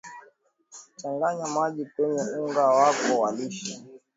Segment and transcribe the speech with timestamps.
[0.99, 3.79] Changanya maji kwenye unga wako wa lishe